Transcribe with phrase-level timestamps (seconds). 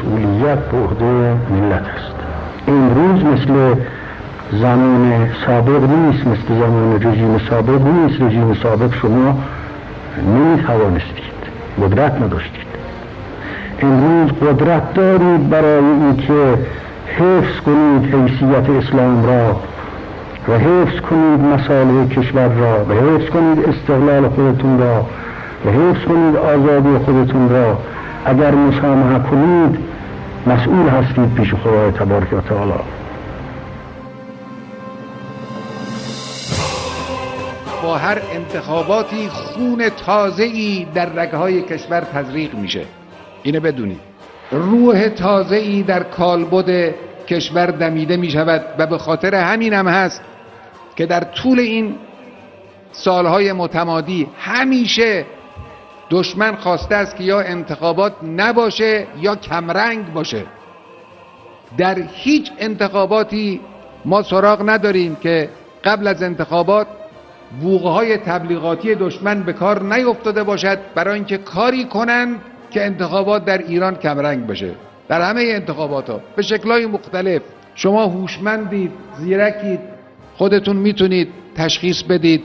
[0.00, 2.14] مسئولیت به عهده ملت است.
[2.68, 3.74] امروز مثل
[4.52, 8.22] زمان سابق نیست مثل زمان رژیم سابق نیست.
[8.22, 9.38] رژیم سابق شما
[10.26, 11.40] نمی توانستید
[11.82, 12.70] قدرت نداشتید.
[13.82, 16.58] امروز قدرت دارید برای اینکه
[17.06, 19.60] حفظ کنید حیثیت اسلام را
[20.48, 25.06] و حفظ کنید مسائل کشور را و حفظ کنید استقلال خودتون را
[25.66, 27.78] و حفظ کنید آزادی خودتون را.
[28.24, 29.78] اگر مسامحه کنید
[30.46, 32.72] مسئول هستید پیش خدای تبارک و تعالی.
[37.82, 42.84] با هر انتخاباتی خون تازه‌ای در رگه های کشور تزریق میشه.
[43.42, 44.00] اینه بدونید.
[44.50, 46.94] روح تازه‌ای در کالبد
[47.28, 50.22] کشور دمیده می شود و به خاطر همین هم هست
[50.96, 51.94] که در طول این
[52.92, 55.24] سالهای متمادی همیشه
[56.10, 60.44] دشمن خواسته است که یا انتخابات نباشه یا کمرنگ باشه.
[61.78, 63.60] در هیچ انتخاباتی
[64.04, 65.48] ما سراغ نداریم که
[65.84, 66.86] قبل از انتخابات
[67.60, 73.58] بوغه های تبلیغاتی دشمن به کار نیفتاده باشد برای اینکه کاری کنند که انتخابات در
[73.58, 74.74] ایران کمرنگ بشه.
[75.08, 77.42] در همه انتخابات ها به شکلهای مختلف.
[77.74, 79.80] شما هوشمندید زیرکید
[80.36, 82.44] خودتون می‌تونید تشخیص بدید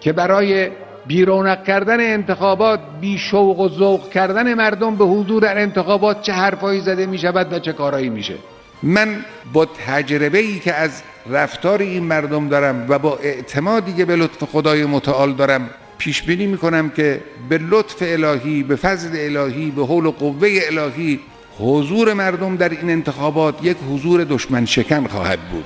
[0.00, 0.70] که برای
[1.06, 6.80] بیرونق کردن انتخابات بی شوق و ذوق کردن مردم به حضور در انتخابات چه حرفایی
[6.80, 8.34] زده می شود و چه کارایی میشه.
[8.82, 14.16] من با تجربه ای که از رفتار این مردم دارم و با اعتمادی که به
[14.16, 19.86] لطف خدای متعال دارم پیش بینی می‌کنم که به لطف الهی به فضل الهی به
[19.86, 21.20] حول و قوه الهی
[21.58, 25.64] حضور مردم در این انتخابات یک حضور دشمن شکن خواهد بود.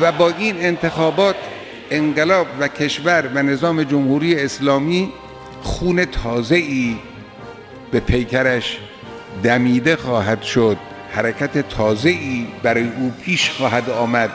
[0.00, 1.36] و با این انتخابات
[1.90, 5.12] انقلاب و کشور و نظام جمهوری اسلامی
[5.62, 6.96] خون تازه ای
[7.90, 8.78] به پیکرش
[9.42, 10.76] دمیده خواهد شد.
[11.10, 14.30] حرکت تازه ای برای او پیش خواهد آمد.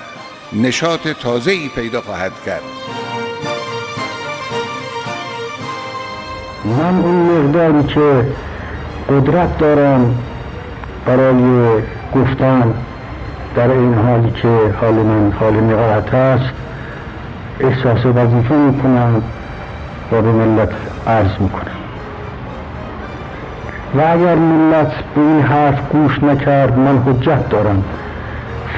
[0.54, 2.62] نشاط تازه ای پیدا خواهد کرد.
[6.66, 8.26] من اون مقداری که
[9.10, 10.24] قدرت دارم
[11.06, 11.82] برای
[12.16, 12.74] گفتن
[13.56, 14.48] در این حالی که
[14.82, 16.54] حال من حال نقاهت است
[17.60, 19.22] احساس وظیفه می‌کنم
[20.12, 20.70] و به ملت
[21.08, 21.78] عرض می‌کنم.
[23.96, 27.84] و اگر ملت به این حرف گوش نکرد من حجت دارم.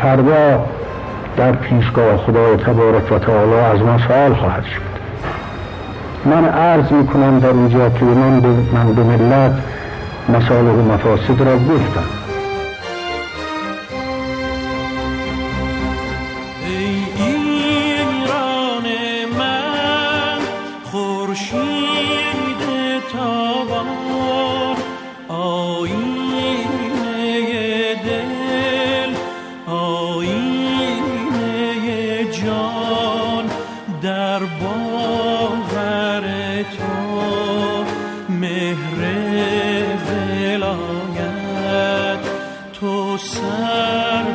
[0.02, 0.66] فردا
[1.38, 4.96] در پیشگاه خدای تبارک و تعالی از من سوال خواهد شد.
[6.26, 9.52] من عرض می‌کنم در اینجا که من به, من به ملت
[10.30, 12.25] مسائل و مفاسد را گفتم.
[38.46, 39.02] مهر
[40.46, 41.34] ولایت
[42.74, 44.26] تو سر